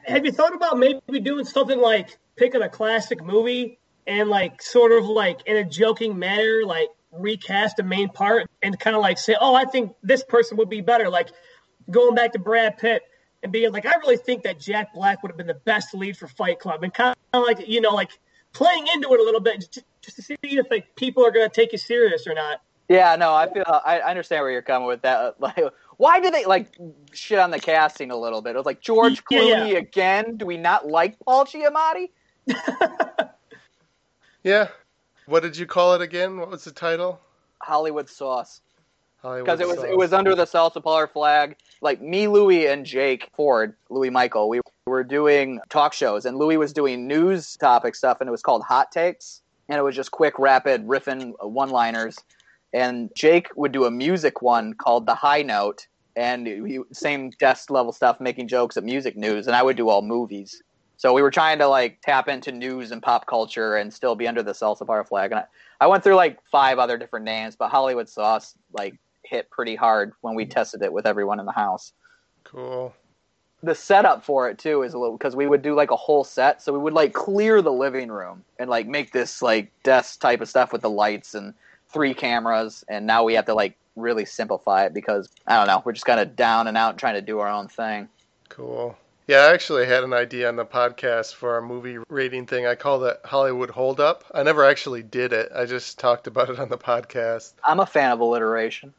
Have 0.06 0.26
you 0.26 0.32
thought 0.32 0.56
about 0.56 0.78
maybe 0.78 1.20
doing 1.20 1.46
something 1.46 1.80
like 1.80 2.18
picking 2.36 2.62
a 2.62 2.70
classic 2.70 3.24
movie 3.24 3.80
and 4.06 4.30
like 4.30 4.62
sort 4.62 4.92
of 4.92 5.06
like 5.06 5.42
in 5.46 5.58
a 5.58 5.64
joking 5.64 6.18
manner, 6.18 6.62
like 6.66 6.90
recast 7.12 7.80
a 7.80 7.84
main 7.84 8.10
part 8.10 8.48
and 8.64 8.80
kind 8.80 8.96
of 8.96 9.02
like 9.02 9.18
say, 9.18 9.36
oh, 9.40 9.54
I 9.54 9.66
think 9.66 9.94
this 10.02 10.24
person 10.24 10.58
would 10.58 10.70
be 10.70 10.82
better. 10.82 11.10
Like 11.10 11.30
going 11.90 12.16
back 12.16 12.34
to 12.34 12.40
Brad 12.40 12.78
Pitt 12.78 13.04
and 13.44 13.52
being 13.52 13.72
like, 13.72 13.86
I 13.86 13.96
really 13.98 14.18
think 14.18 14.44
that 14.44 14.60
Jack 14.60 14.94
Black 14.94 15.22
would 15.24 15.30
have 15.30 15.38
been 15.38 15.48
the 15.48 15.54
best 15.54 15.94
lead 15.94 16.18
for 16.18 16.28
Fight 16.28 16.60
Club, 16.60 16.84
and 16.84 16.94
kind 16.94 17.16
of 17.34 17.44
like 17.44 17.68
you 17.68 17.82
know 17.82 17.94
like 17.94 18.12
playing 18.54 18.88
into 18.94 19.14
it 19.14 19.20
a 19.20 19.24
little 19.24 19.42
bit 19.42 19.60
just, 19.60 19.86
just 20.02 20.16
to 20.16 20.22
see 20.22 20.38
if 20.42 20.70
like 20.72 20.96
people 20.96 21.26
are 21.26 21.32
going 21.32 21.48
to 21.48 21.54
take 21.54 21.72
you 21.72 21.78
serious 21.78 22.26
or 22.28 22.34
not. 22.34 22.62
Yeah, 22.90 23.16
no, 23.18 23.34
I 23.34 23.52
feel 23.52 23.66
I 23.68 24.00
understand 24.00 24.44
where 24.44 24.52
you're 24.52 24.62
coming 24.62 24.88
with 24.88 25.02
that. 25.02 25.36
Like, 25.40 25.60
why 25.98 26.20
do 26.20 26.30
they 26.32 26.46
like 26.46 26.76
shit 27.14 27.40
on 27.40 27.52
the 27.52 27.60
casting 27.60 28.12
a 28.12 28.16
little 28.18 28.42
bit? 28.42 28.52
It 28.52 28.58
was 28.58 28.66
like 28.66 28.82
George 28.82 29.22
Yeah, 29.30 29.40
Clooney 29.40 29.72
yeah. 29.74 29.78
again. 29.80 30.38
Do 30.38 30.46
we 30.46 30.58
not 30.58 30.88
like 30.88 31.18
Paul 31.20 31.46
Giamatti? 31.46 32.10
yeah. 34.44 34.70
What 35.26 35.44
did 35.44 35.58
you 35.58 35.66
call 35.66 35.94
it 35.96 36.02
again? 36.02 36.38
What 36.38 36.50
was 36.50 36.64
the 36.64 36.72
title? 36.72 37.20
Hollywood 37.62 38.10
sauce. 38.10 38.62
Because 39.22 39.60
it 39.60 39.68
was 39.68 39.78
Sauce. 39.78 39.86
it 39.90 39.98
was 39.98 40.14
under 40.14 40.36
the 40.36 40.46
salsa 40.46 40.82
parlor 40.82 41.08
flag. 41.08 41.58
Like 41.82 42.02
me, 42.02 42.28
Louie, 42.28 42.68
and 42.68 42.86
Jake 42.86 43.30
Ford, 43.36 43.76
Louis 43.90 44.10
Michael, 44.10 44.48
we 44.48 44.62
were 44.86 45.04
doing 45.04 45.60
talk 45.70 45.92
shows, 45.94 46.26
and 46.26 46.38
Louis 46.38 46.56
was 46.58 46.72
doing 46.72 47.08
news 47.08 47.58
topic 47.58 47.96
stuff, 47.96 48.22
and 48.22 48.28
it 48.28 48.32
was 48.32 48.42
called 48.44 48.62
Hot 48.64 48.92
Takes, 48.92 49.42
and 49.68 49.78
it 49.78 49.82
was 49.82 49.96
just 49.96 50.12
quick, 50.12 50.38
rapid 50.40 50.88
riffing 50.88 51.34
uh, 51.44 51.48
one 51.48 51.72
liners. 51.72 52.18
And 52.74 53.10
Jake 53.16 53.48
would 53.56 53.72
do 53.72 53.86
a 53.86 53.92
music 53.92 54.42
one 54.42 54.74
called 54.74 55.06
The 55.06 55.16
High 55.16 55.42
Note, 55.42 55.88
and 56.16 56.46
he, 56.46 56.80
same 56.92 57.30
desk 57.32 57.70
level 57.70 57.94
stuff, 57.94 58.20
making 58.20 58.48
jokes 58.48 58.78
at 58.78 58.84
music 58.84 59.16
news, 59.16 59.48
and 59.48 59.56
I 59.56 59.64
would 59.64 59.78
do 59.78 59.90
all 59.90 60.02
movies. 60.02 60.62
So 60.98 61.14
we 61.14 61.22
were 61.22 61.32
trying 61.32 61.60
to 61.60 61.68
like 61.68 62.02
tap 62.02 62.28
into 62.28 62.52
news 62.52 62.92
and 62.92 63.02
pop 63.02 63.28
culture 63.28 63.76
and 63.76 63.94
still 63.94 64.16
be 64.16 64.28
under 64.28 64.42
the 64.42 64.54
salsa 64.54 64.86
parlor 64.86 65.04
flag. 65.04 65.32
And 65.32 65.42
I, 65.42 65.46
I 65.82 65.88
went 65.88 66.04
through 66.04 66.16
like 66.16 66.40
five 66.52 66.80
other 66.80 66.98
different 66.98 67.24
names, 67.24 67.56
but 67.56 67.70
Hollywood 67.70 68.10
Sauce 68.10 68.56
like 68.74 68.96
hit 69.24 69.50
pretty 69.52 69.76
hard 69.76 70.14
when 70.22 70.34
we 70.34 70.46
tested 70.46 70.82
it 70.82 70.92
with 70.92 71.06
everyone 71.06 71.40
in 71.40 71.46
the 71.46 71.52
house. 71.52 71.94
Cool. 72.44 72.94
The 73.62 73.76
setup 73.76 74.26
for 74.26 74.50
it 74.50 74.58
too 74.58 74.82
is 74.82 74.94
a 74.94 75.00
little 75.00 75.18
because 75.18 75.36
we 75.36 75.46
would 75.46 75.62
do 75.62 75.76
like 75.76 75.92
a 75.92 75.96
whole 75.96 76.24
set, 76.24 76.62
so 76.62 76.74
we 76.74 76.80
would 76.80 76.94
like 76.94 77.14
clear 77.14 77.62
the 77.62 77.72
living 77.72 78.10
room 78.10 78.44
and 78.58 78.70
like 78.70 78.88
make 78.88 79.12
this 79.12 79.42
like 79.42 79.72
desk 79.84 80.20
type 80.20 80.42
of 80.42 80.50
stuff 80.50 80.72
with 80.72 80.82
the 80.82 80.90
lights 80.90 81.36
and 81.36 81.54
three 81.90 82.14
cameras, 82.14 82.84
and 82.88 83.06
now 83.06 83.24
we 83.24 83.34
have 83.36 83.46
to 83.46 83.54
like 83.54 83.78
really 83.96 84.26
simplify 84.26 84.86
it 84.86 84.94
because 84.94 85.30
I 85.46 85.58
don't 85.58 85.68
know, 85.68 85.82
we're 85.86 85.94
just 85.94 86.06
kind 86.06 86.20
of 86.20 86.36
down 86.36 86.68
and 86.68 86.78
out 86.78 86.98
trying 86.98 87.16
to 87.16 87.22
do 87.22 87.40
our 87.40 87.50
own 87.50 87.68
thing. 87.68 88.10
Cool. 88.50 88.98
Yeah, 89.28 89.40
I 89.40 89.54
actually 89.54 89.86
had 89.86 90.06
an 90.06 90.14
idea 90.14 90.48
on 90.48 90.56
the 90.56 90.66
podcast 90.66 91.36
for 91.36 91.58
a 91.58 91.62
movie 91.62 91.98
rating 92.08 92.46
thing. 92.46 92.66
I 92.66 92.76
call 92.76 93.04
it 93.04 93.20
Hollywood 93.26 93.70
Hold 93.70 94.00
Up. 94.00 94.24
I 94.34 94.44
never 94.44 94.64
actually 94.64 95.04
did 95.04 95.34
it. 95.34 95.52
I 95.54 95.66
just 95.66 96.00
talked 96.00 96.28
about 96.28 96.50
it 96.50 96.60
on 96.60 96.70
the 96.70 96.78
podcast. 96.78 97.52
I'm 97.62 97.82
a 97.82 97.86
fan 97.86 98.12
of 98.12 98.22
alliteration. 98.22 98.94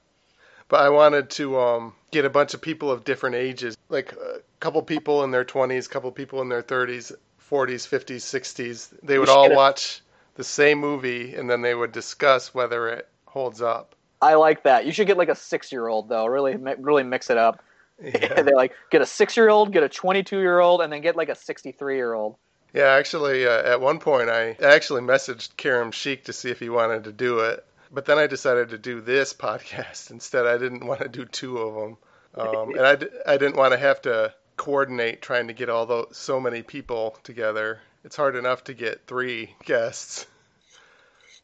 But 0.69 0.81
I 0.81 0.91
wanted 0.91 1.31
to 1.31 1.59
um, 1.59 1.95
get 2.11 2.27
a 2.27 2.31
bunch 2.31 2.53
of 2.53 2.61
people 2.61 2.91
of 2.91 3.05
different 3.05 3.37
ages, 3.37 3.75
like 3.89 4.13
a 4.13 4.41
couple 4.61 4.83
people 4.83 5.25
in 5.25 5.31
their 5.31 5.47
20s, 5.47 5.87
a 5.87 5.89
couple 5.89 6.13
people 6.13 6.43
in 6.43 6.51
their 6.51 6.63
30s, 6.63 7.11
40s, 7.51 7.89
50s, 7.89 8.17
60s. 8.17 8.93
They 9.03 9.19
would 9.19 9.31
all 9.31 9.55
watch 9.55 10.03
the 10.39 10.45
same 10.45 10.79
movie 10.79 11.35
and 11.35 11.51
then 11.51 11.63
they 11.63 11.75
would 11.75 11.91
discuss 11.91 12.55
whether 12.55 12.89
it 12.89 13.09
holds 13.27 13.61
up. 13.61 13.97
I 14.23 14.35
like 14.35 14.63
that. 14.63 14.87
You 14.87 14.93
should 14.93 15.09
get 15.09 15.19
like 15.19 15.29
a 15.29 15.35
six 15.35 15.73
year 15.73 15.89
old 15.89 16.09
though. 16.09 16.27
Really, 16.27 16.57
really 16.79 17.03
mix 17.03 17.29
it 17.29 17.37
up. 17.37 17.63
Yeah. 18.03 18.43
They're 18.43 18.55
like 18.55 18.73
get 18.91 19.03
a 19.03 19.07
six 19.07 19.37
year 19.37 19.49
old, 19.49 19.73
get 19.73 19.83
a 19.83 19.89
twenty 19.89 20.23
two 20.23 20.39
year 20.39 20.61
old, 20.61 20.81
and 20.81 20.93
then 20.93 21.03
get 21.03 21.17
like 21.17 21.29
a 21.29 21.35
sixty 21.35 21.73
three 21.73 21.97
year 21.97 22.15
old. 22.15 22.37
Yeah, 22.73 22.91
actually, 22.91 23.47
uh, 23.47 23.63
at 23.63 23.81
one 23.81 23.99
point, 23.99 24.29
I 24.29 24.57
actually 24.63 25.01
messaged 25.01 25.57
Karam 25.57 25.91
Sheik 25.91 26.25
to 26.27 26.33
see 26.33 26.51
if 26.51 26.61
he 26.61 26.69
wanted 26.69 27.05
to 27.05 27.13
do 27.13 27.41
it, 27.41 27.65
but 27.91 28.05
then 28.05 28.19
I 28.19 28.27
decided 28.27 28.71
to 28.71 28.79
do 28.79 29.01
this 29.01 29.33
podcast 29.47 30.11
instead. 30.13 30.47
I 30.47 30.57
didn't 30.57 30.87
want 30.87 31.01
to 31.01 31.09
do 31.09 31.25
two 31.25 31.59
of 31.59 31.75
them, 31.75 31.97
um, 32.35 32.71
and 32.71 32.87
I, 32.87 32.95
d- 32.95 33.09
I 33.27 33.39
didn't 33.39 33.57
want 33.57 33.73
to 33.73 33.79
have 33.79 34.03
to 34.03 34.35
coordinate 34.57 35.23
trying 35.23 35.49
to 35.49 35.55
get 35.55 35.69
all 35.69 35.87
those 35.87 36.09
so 36.13 36.39
many 36.39 36.63
people 36.63 37.17
together. 37.25 37.81
It's 38.09 38.17
hard 38.17 38.37
enough 38.37 38.65
to 38.65 38.73
get 38.73 39.07
three 39.07 39.55
guests. 39.67 40.25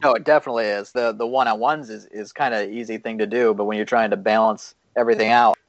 No, 0.01 0.15
it 0.15 0.23
definitely 0.23 0.65
is. 0.65 0.91
the 0.93 1.11
The 1.11 1.27
one 1.27 1.47
on 1.47 1.59
ones 1.59 1.91
is 1.91 2.07
is 2.07 2.33
kind 2.33 2.55
of 2.55 2.67
easy 2.71 2.97
thing 2.97 3.19
to 3.19 3.27
do, 3.27 3.53
but 3.53 3.65
when 3.65 3.77
you're 3.77 3.85
trying 3.85 4.09
to 4.09 4.17
balance 4.17 4.73
everything 4.97 5.29
out, 5.29 5.59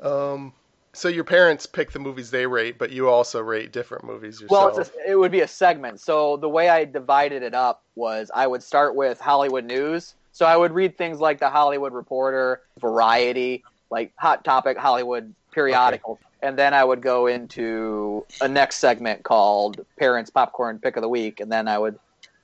Um, 0.00 0.52
so 0.92 1.08
your 1.08 1.24
parents 1.24 1.66
pick 1.66 1.90
the 1.90 1.98
movies 1.98 2.30
they 2.30 2.46
rate, 2.46 2.78
but 2.78 2.92
you 2.92 3.08
also 3.08 3.40
rate 3.40 3.72
different 3.72 4.04
movies 4.04 4.40
Well, 4.48 4.68
yourself. 4.68 4.86
it's 4.86 4.96
a, 5.04 5.10
it 5.10 5.14
would 5.16 5.32
be 5.32 5.40
a 5.40 5.48
segment. 5.48 5.98
So 5.98 6.36
the 6.36 6.48
way 6.48 6.68
I 6.68 6.84
divided 6.84 7.42
it 7.42 7.52
up 7.52 7.82
was 7.96 8.30
I 8.32 8.46
would 8.46 8.62
start 8.62 8.94
with 8.94 9.18
Hollywood 9.20 9.64
news. 9.64 10.14
So 10.30 10.46
I 10.46 10.56
would 10.56 10.70
read 10.70 10.96
things 10.96 11.18
like 11.18 11.40
the 11.40 11.50
Hollywood 11.50 11.92
Reporter, 11.92 12.60
Variety, 12.78 13.64
like 13.90 14.12
Hot 14.16 14.44
Topic, 14.44 14.78
Hollywood 14.78 15.34
periodicals, 15.50 16.20
and 16.42 16.58
then 16.58 16.74
I 16.74 16.84
would 16.84 17.00
go 17.00 17.26
into 17.26 18.26
a 18.40 18.48
next 18.48 18.76
segment 18.76 19.22
called 19.22 19.84
Parents 19.98 20.30
Popcorn 20.30 20.80
Pick 20.80 20.96
of 20.96 21.02
the 21.02 21.08
Week, 21.08 21.40
and 21.40 21.50
then 21.50 21.68
I 21.68 21.78
would 21.78 21.98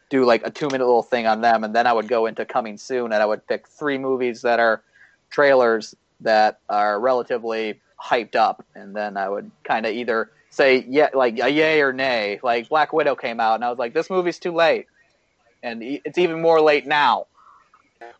do 0.08 0.24
like 0.24 0.46
a 0.46 0.50
two 0.50 0.66
minute 0.66 0.86
little 0.86 1.02
thing 1.02 1.26
on 1.26 1.40
them, 1.40 1.64
and 1.64 1.74
then 1.74 1.86
I 1.86 1.92
would 1.92 2.08
go 2.08 2.26
into 2.26 2.44
Coming 2.44 2.78
Soon, 2.78 3.12
and 3.12 3.22
I 3.22 3.26
would 3.26 3.46
pick 3.46 3.66
three 3.66 3.98
movies 3.98 4.42
that 4.42 4.60
are 4.60 4.82
trailers 5.30 5.94
that 6.20 6.60
are 6.68 6.98
relatively 6.98 7.80
hyped 8.00 8.36
up, 8.36 8.64
and 8.74 8.94
then 8.94 9.16
I 9.16 9.28
would 9.28 9.50
kind 9.64 9.84
of 9.84 9.92
either 9.92 10.30
say 10.50 10.84
yeah, 10.88 11.08
like 11.12 11.38
a 11.40 11.48
yay 11.50 11.82
or 11.82 11.92
nay. 11.92 12.38
Like 12.42 12.68
Black 12.68 12.92
Widow 12.92 13.16
came 13.16 13.40
out, 13.40 13.56
and 13.56 13.64
I 13.64 13.70
was 13.70 13.78
like, 13.78 13.94
this 13.94 14.08
movie's 14.08 14.38
too 14.38 14.52
late, 14.52 14.86
and 15.62 15.82
it's 15.82 16.18
even 16.18 16.40
more 16.40 16.60
late 16.60 16.86
now. 16.86 17.26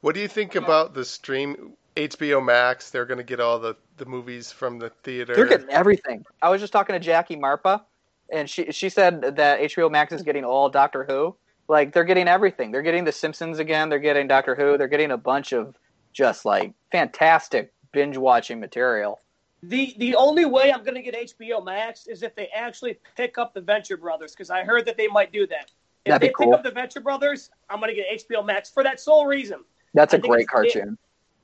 what 0.00 0.14
do 0.14 0.20
you 0.20 0.28
think 0.28 0.56
about 0.56 0.92
the 0.92 1.04
stream 1.04 1.74
HBO 1.98 2.44
Max? 2.44 2.90
They're 2.90 3.04
going 3.06 3.18
to 3.18 3.24
get 3.24 3.40
all 3.40 3.58
the, 3.58 3.74
the 3.96 4.06
movies 4.06 4.52
from 4.52 4.78
the 4.78 4.90
theater. 5.02 5.34
They're 5.34 5.46
getting 5.46 5.70
everything. 5.70 6.24
I 6.42 6.48
was 6.48 6.60
just 6.60 6.72
talking 6.72 6.94
to 6.94 7.00
Jackie 7.00 7.36
Marpa, 7.36 7.82
and 8.30 8.48
she 8.48 8.70
she 8.72 8.88
said 8.88 9.20
that 9.36 9.60
HBO 9.60 9.90
Max 9.90 10.12
is 10.12 10.22
getting 10.22 10.44
all 10.44 10.68
Doctor 10.68 11.04
Who. 11.04 11.34
Like 11.68 11.92
they're 11.92 12.04
getting 12.04 12.28
everything. 12.28 12.70
They're 12.70 12.82
getting 12.82 13.04
The 13.04 13.12
Simpsons 13.12 13.58
again. 13.58 13.88
They're 13.88 13.98
getting 13.98 14.26
Doctor 14.28 14.54
Who. 14.54 14.78
They're 14.78 14.88
getting 14.88 15.10
a 15.10 15.16
bunch 15.18 15.52
of 15.52 15.76
just 16.12 16.44
like 16.44 16.72
fantastic 16.90 17.72
binge 17.92 18.16
watching 18.16 18.58
material. 18.60 19.20
The 19.64 19.94
the 19.98 20.14
only 20.14 20.44
way 20.44 20.72
I'm 20.72 20.84
going 20.84 20.94
to 20.94 21.02
get 21.02 21.14
HBO 21.36 21.64
Max 21.64 22.06
is 22.06 22.22
if 22.22 22.34
they 22.36 22.46
actually 22.54 22.98
pick 23.16 23.38
up 23.38 23.54
the 23.54 23.60
Venture 23.60 23.96
Brothers 23.96 24.32
because 24.32 24.50
I 24.50 24.62
heard 24.64 24.86
that 24.86 24.96
they 24.96 25.08
might 25.08 25.32
do 25.32 25.46
that. 25.48 25.70
If 26.04 26.12
That'd 26.12 26.20
be 26.20 26.26
they 26.28 26.32
cool. 26.32 26.46
pick 26.46 26.54
up 26.54 26.62
the 26.64 26.70
Venture 26.70 27.00
Brothers, 27.00 27.50
I'm 27.68 27.80
going 27.80 27.94
to 27.94 27.96
get 27.96 28.28
HBO 28.28 28.46
Max 28.46 28.70
for 28.70 28.84
that 28.84 29.00
sole 29.00 29.26
reason. 29.26 29.64
That's 29.94 30.14
a 30.14 30.18
I 30.18 30.20
think 30.20 30.30
great 30.32 30.42
it's- 30.44 30.72
cartoon. 30.72 30.96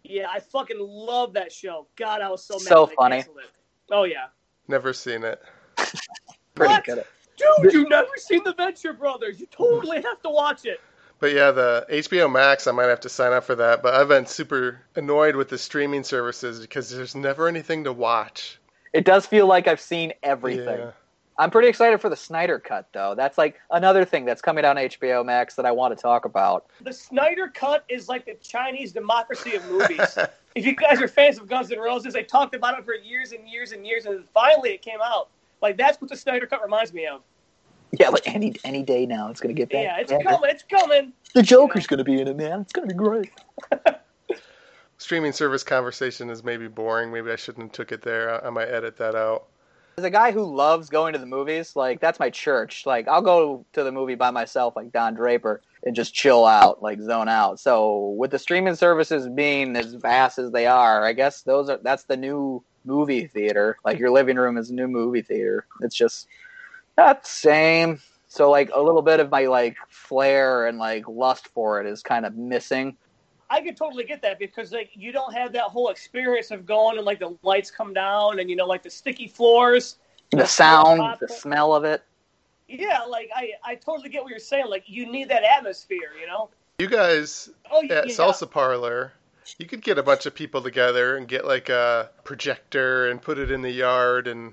Yeah, 0.04 0.26
I 0.30 0.40
fucking 0.40 0.78
love 0.78 1.32
that 1.32 1.50
show. 1.50 1.86
God, 1.96 2.20
I 2.20 2.30
was 2.30 2.44
so 2.44 2.54
mad. 2.54 2.68
So 2.68 2.86
they 2.86 2.94
funny. 2.94 3.18
It. 3.18 3.28
Oh 3.90 4.04
yeah, 4.04 4.26
Never 4.68 4.92
seen 4.92 5.24
it. 5.24 5.42
Pretty 6.54 6.72
What? 6.72 6.84
good. 6.84 7.04
dude, 7.36 7.72
you 7.72 7.88
never 7.88 8.10
seen 8.16 8.42
the 8.44 8.54
Venture 8.54 8.92
Brothers? 8.92 9.40
You 9.40 9.46
totally 9.46 10.00
have 10.02 10.22
to 10.22 10.30
watch 10.30 10.64
it. 10.64 10.80
But 11.18 11.32
yeah, 11.32 11.50
the 11.50 11.86
HBO 11.90 12.30
Max, 12.30 12.66
I 12.66 12.72
might 12.72 12.84
have 12.84 13.00
to 13.00 13.08
sign 13.08 13.32
up 13.32 13.44
for 13.44 13.54
that. 13.54 13.82
But 13.82 13.94
I've 13.94 14.08
been 14.08 14.26
super 14.26 14.80
annoyed 14.94 15.36
with 15.36 15.48
the 15.48 15.58
streaming 15.58 16.04
services 16.04 16.60
because 16.60 16.90
there's 16.90 17.14
never 17.14 17.48
anything 17.48 17.84
to 17.84 17.92
watch. 17.92 18.58
It 18.92 19.04
does 19.04 19.26
feel 19.26 19.46
like 19.46 19.66
I've 19.66 19.80
seen 19.80 20.12
everything. 20.22 20.78
Yeah. 20.78 20.90
I'm 21.36 21.50
pretty 21.50 21.68
excited 21.68 22.00
for 22.00 22.08
the 22.08 22.16
Snyder 22.16 22.60
Cut, 22.60 22.88
though. 22.92 23.14
That's 23.16 23.36
like 23.36 23.58
another 23.70 24.04
thing 24.04 24.24
that's 24.24 24.40
coming 24.40 24.64
on 24.64 24.76
HBO 24.76 25.24
Max 25.24 25.54
that 25.56 25.66
I 25.66 25.72
want 25.72 25.96
to 25.96 26.00
talk 26.00 26.24
about. 26.24 26.66
The 26.80 26.92
Snyder 26.92 27.48
Cut 27.52 27.84
is 27.88 28.08
like 28.08 28.24
the 28.24 28.34
Chinese 28.34 28.92
democracy 28.92 29.56
of 29.56 29.64
movies. 29.70 30.16
if 30.54 30.64
you 30.64 30.76
guys 30.76 31.00
are 31.00 31.08
fans 31.08 31.38
of 31.38 31.48
Guns 31.48 31.72
N' 31.72 31.80
Roses, 31.80 32.14
they 32.14 32.22
talked 32.22 32.54
about 32.54 32.78
it 32.78 32.84
for 32.84 32.94
years 32.94 33.32
and 33.32 33.48
years 33.48 33.72
and 33.72 33.84
years, 33.84 34.06
and 34.06 34.24
finally 34.28 34.70
it 34.70 34.82
came 34.82 35.00
out. 35.04 35.28
Like 35.60 35.76
that's 35.76 36.00
what 36.00 36.10
the 36.10 36.16
Snyder 36.16 36.46
Cut 36.46 36.62
reminds 36.62 36.92
me 36.92 37.06
of. 37.06 37.22
Yeah, 37.98 38.08
like 38.10 38.28
any 38.28 38.54
any 38.64 38.82
day 38.82 39.06
now, 39.06 39.30
it's 39.30 39.40
gonna 39.40 39.54
get 39.54 39.70
back. 39.70 39.84
Yeah, 39.84 39.98
it's 39.98 40.12
back. 40.12 40.24
coming. 40.24 40.50
It's 40.50 40.62
coming. 40.62 41.12
The 41.34 41.42
Joker's 41.42 41.86
gonna 41.86 42.04
be 42.04 42.20
in 42.20 42.28
it, 42.28 42.36
man. 42.36 42.60
It's 42.60 42.72
gonna 42.72 42.86
be 42.86 42.94
great. 42.94 43.30
Streaming 44.98 45.32
service 45.32 45.64
conversation 45.64 46.30
is 46.30 46.44
maybe 46.44 46.68
boring. 46.68 47.12
Maybe 47.12 47.30
I 47.30 47.36
shouldn't 47.36 47.64
have 47.66 47.72
took 47.72 47.92
it 47.92 48.02
there. 48.02 48.44
I, 48.44 48.48
I 48.48 48.50
might 48.50 48.68
edit 48.68 48.96
that 48.98 49.14
out. 49.14 49.46
As 49.96 50.04
a 50.04 50.10
guy 50.10 50.32
who 50.32 50.44
loves 50.44 50.88
going 50.88 51.12
to 51.12 51.18
the 51.18 51.26
movies, 51.26 51.76
like 51.76 52.00
that's 52.00 52.18
my 52.18 52.30
church. 52.30 52.84
Like 52.84 53.06
I'll 53.06 53.22
go 53.22 53.64
to 53.74 53.84
the 53.84 53.92
movie 53.92 54.16
by 54.16 54.30
myself, 54.30 54.74
like 54.74 54.92
Don 54.92 55.14
Draper, 55.14 55.62
and 55.84 55.94
just 55.94 56.14
chill 56.14 56.46
out, 56.46 56.82
like 56.82 57.00
zone 57.00 57.28
out. 57.28 57.60
So 57.60 58.14
with 58.18 58.32
the 58.32 58.38
streaming 58.38 58.74
services 58.74 59.28
being 59.28 59.76
as 59.76 59.94
vast 59.94 60.38
as 60.38 60.50
they 60.50 60.66
are, 60.66 61.04
I 61.04 61.12
guess 61.12 61.42
those 61.42 61.68
are 61.68 61.78
that's 61.82 62.04
the 62.04 62.16
new 62.16 62.62
movie 62.84 63.26
theater. 63.28 63.76
Like 63.84 63.98
your 63.98 64.10
living 64.10 64.36
room 64.36 64.56
is 64.56 64.70
a 64.70 64.74
new 64.74 64.88
movie 64.88 65.22
theater. 65.22 65.66
It's 65.80 65.96
just 65.96 66.26
not 66.98 67.22
the 67.22 67.28
same. 67.28 68.00
So 68.26 68.50
like 68.50 68.70
a 68.74 68.82
little 68.82 69.02
bit 69.02 69.20
of 69.20 69.30
my 69.30 69.46
like 69.46 69.76
flair 69.88 70.66
and 70.66 70.78
like 70.78 71.06
lust 71.06 71.48
for 71.54 71.80
it 71.80 71.86
is 71.86 72.02
kind 72.02 72.26
of 72.26 72.36
missing. 72.36 72.96
I 73.54 73.60
could 73.60 73.76
totally 73.76 74.02
get 74.02 74.20
that 74.22 74.40
because 74.40 74.72
like 74.72 74.90
you 74.94 75.12
don't 75.12 75.32
have 75.32 75.52
that 75.52 75.62
whole 75.62 75.88
experience 75.88 76.50
of 76.50 76.66
going 76.66 76.96
and 76.96 77.06
like 77.06 77.20
the 77.20 77.36
lights 77.44 77.70
come 77.70 77.94
down 77.94 78.40
and 78.40 78.50
you 78.50 78.56
know 78.56 78.66
like 78.66 78.82
the 78.82 78.90
sticky 78.90 79.28
floors. 79.28 79.96
The 80.32 80.44
sound, 80.44 81.18
the 81.20 81.28
smell 81.28 81.72
of 81.72 81.84
it. 81.84 82.02
Yeah, 82.66 83.02
like 83.02 83.30
I 83.32 83.50
I 83.62 83.76
totally 83.76 84.08
get 84.08 84.24
what 84.24 84.30
you're 84.30 84.40
saying. 84.40 84.66
Like 84.68 84.82
you 84.86 85.06
need 85.10 85.28
that 85.28 85.44
atmosphere, 85.44 86.10
you 86.20 86.26
know. 86.26 86.50
You 86.80 86.88
guys 86.88 87.48
Oh 87.70 87.84
at 87.84 88.08
yeah. 88.08 88.12
Salsa 88.12 88.50
Parlor, 88.50 89.12
you 89.58 89.66
could 89.66 89.82
get 89.82 89.98
a 89.98 90.02
bunch 90.02 90.26
of 90.26 90.34
people 90.34 90.60
together 90.60 91.16
and 91.16 91.28
get 91.28 91.46
like 91.46 91.68
a 91.68 92.10
projector 92.24 93.08
and 93.08 93.22
put 93.22 93.38
it 93.38 93.52
in 93.52 93.62
the 93.62 93.70
yard, 93.70 94.26
and 94.26 94.52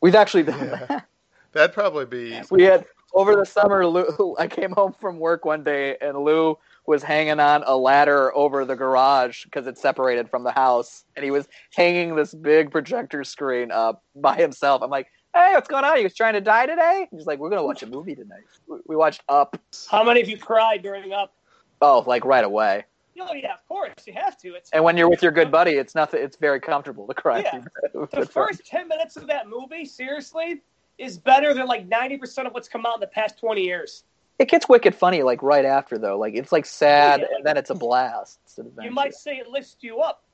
We've 0.00 0.16
actually 0.16 0.42
done 0.42 0.58
Yeah. 0.58 0.86
that. 0.86 1.06
that'd 1.52 1.72
probably 1.72 2.06
be 2.06 2.40
We 2.50 2.64
had 2.64 2.84
over 3.14 3.36
the 3.36 3.46
summer. 3.46 3.86
Lou, 3.86 4.34
I 4.40 4.48
came 4.48 4.72
home 4.72 4.92
from 5.00 5.20
work 5.20 5.44
one 5.44 5.62
day, 5.62 5.96
and 6.00 6.18
Lou 6.18 6.58
was 6.86 7.02
hanging 7.02 7.40
on 7.40 7.62
a 7.66 7.76
ladder 7.76 8.34
over 8.36 8.64
the 8.64 8.76
garage 8.76 9.44
because 9.44 9.66
it's 9.66 9.80
separated 9.80 10.28
from 10.30 10.42
the 10.44 10.50
house, 10.50 11.04
and 11.16 11.24
he 11.24 11.30
was 11.30 11.48
hanging 11.74 12.16
this 12.16 12.34
big 12.34 12.70
projector 12.70 13.24
screen 13.24 13.70
up 13.70 14.02
by 14.16 14.36
himself. 14.36 14.82
I'm 14.82 14.90
like, 14.90 15.08
"Hey, 15.34 15.52
what's 15.54 15.68
going 15.68 15.84
on? 15.84 15.98
You 15.98 16.04
was 16.04 16.14
trying 16.14 16.34
to 16.34 16.40
die 16.40 16.66
today?" 16.66 17.08
He's 17.10 17.26
like, 17.26 17.38
"We're 17.38 17.50
gonna 17.50 17.64
watch 17.64 17.82
a 17.82 17.86
movie 17.86 18.14
tonight." 18.14 18.44
We- 18.66 18.78
We 18.86 18.96
watched 18.96 19.22
Up. 19.28 19.56
How 19.90 20.02
many 20.02 20.20
of 20.20 20.28
you 20.28 20.38
cried 20.38 20.82
during 20.82 21.12
up? 21.12 21.32
Oh, 21.80 22.04
like 22.06 22.24
right 22.24 22.44
away. 22.44 22.84
Oh 23.20 23.34
yeah, 23.34 23.52
of 23.52 23.66
course 23.68 23.92
you 24.06 24.12
have 24.14 24.38
to. 24.38 24.54
It's 24.54 24.70
And 24.70 24.82
when 24.82 24.96
you're 24.96 25.08
with 25.08 25.22
your 25.22 25.32
good 25.32 25.50
buddy, 25.50 25.72
it's 25.72 25.94
nothing. 25.94 26.22
It's 26.22 26.36
very 26.36 26.58
comfortable 26.60 27.06
to 27.06 27.14
cry. 27.14 27.40
Yeah. 27.40 27.60
the 28.12 28.26
first 28.26 28.64
ten 28.66 28.88
minutes 28.88 29.16
of 29.16 29.26
that 29.26 29.46
movie, 29.48 29.84
seriously, 29.84 30.62
is 30.98 31.18
better 31.18 31.52
than 31.52 31.66
like 31.66 31.86
ninety 31.86 32.16
percent 32.16 32.48
of 32.48 32.54
what's 32.54 32.68
come 32.68 32.86
out 32.86 32.94
in 32.94 33.00
the 33.00 33.06
past 33.06 33.38
twenty 33.38 33.62
years. 33.62 34.04
It 34.40 34.48
gets 34.48 34.66
wicked 34.70 34.94
funny 34.94 35.22
like 35.22 35.42
right 35.42 35.66
after 35.66 35.98
though. 35.98 36.18
Like 36.18 36.34
it's 36.34 36.50
like 36.50 36.64
sad, 36.64 37.20
Yeah, 37.20 37.36
and 37.36 37.44
then 37.44 37.58
it's 37.58 37.68
a 37.68 37.74
blast. 37.74 38.40
You 38.80 38.90
might 38.90 39.14
say 39.14 39.36
it 39.36 39.48
lifts 39.48 39.76
you 39.80 40.00
up. 40.00 40.24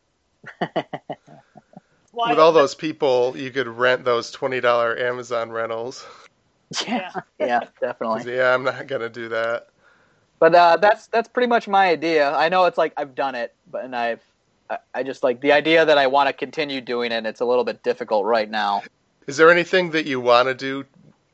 Why? 2.12 2.30
with 2.30 2.38
all 2.38 2.52
those 2.52 2.76
people. 2.76 3.36
You 3.36 3.50
could 3.50 3.66
rent 3.66 4.04
those 4.04 4.30
twenty 4.30 4.60
dollar 4.60 4.96
Amazon 4.96 5.50
rentals. 5.50 6.06
Yeah, 6.86 7.10
Yeah. 7.12 7.20
yeah, 7.40 7.60
definitely. 7.80 8.32
Yeah, 8.36 8.54
I'm 8.54 8.62
not 8.62 8.86
gonna 8.86 9.08
do 9.08 9.28
that. 9.30 9.70
But 10.38 10.54
uh, 10.54 10.76
that's 10.76 11.08
that's 11.08 11.28
pretty 11.28 11.48
much 11.48 11.66
my 11.66 11.88
idea. 11.88 12.32
I 12.32 12.48
know 12.48 12.66
it's 12.66 12.78
like 12.78 12.92
I've 12.96 13.16
done 13.16 13.34
it, 13.34 13.56
but 13.72 13.84
and 13.84 13.96
I've 13.96 14.22
I, 14.70 14.78
I 14.94 15.02
just 15.02 15.24
like 15.24 15.40
the 15.40 15.50
idea 15.50 15.84
that 15.84 15.98
I 15.98 16.06
want 16.06 16.28
to 16.28 16.32
continue 16.32 16.80
doing 16.80 17.10
it. 17.10 17.16
and 17.16 17.26
It's 17.26 17.40
a 17.40 17.44
little 17.44 17.64
bit 17.64 17.82
difficult 17.82 18.24
right 18.24 18.48
now. 18.48 18.84
Is 19.26 19.36
there 19.36 19.50
anything 19.50 19.90
that 19.90 20.06
you 20.06 20.20
want 20.20 20.46
to 20.46 20.54
do, 20.54 20.84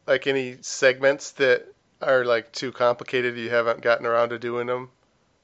like 0.07 0.26
any 0.26 0.57
segments 0.62 1.33
that 1.33 1.67
are 2.03 2.25
like 2.25 2.53
too 2.53 2.73
complicated? 2.73 3.37
You 3.37 3.51
haven't 3.51 3.81
gotten 3.83 4.07
around 4.07 4.31
to 4.31 4.39
doing 4.39 4.67
them. 4.67 4.91